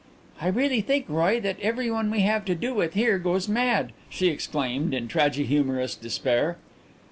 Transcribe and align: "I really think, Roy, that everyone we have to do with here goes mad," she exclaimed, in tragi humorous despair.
"I 0.41 0.47
really 0.47 0.81
think, 0.81 1.05
Roy, 1.07 1.39
that 1.41 1.59
everyone 1.61 2.09
we 2.09 2.21
have 2.21 2.43
to 2.45 2.55
do 2.55 2.73
with 2.73 2.95
here 2.95 3.19
goes 3.19 3.47
mad," 3.47 3.91
she 4.09 4.29
exclaimed, 4.29 4.95
in 4.95 5.07
tragi 5.07 5.43
humorous 5.45 5.93
despair. 5.93 6.57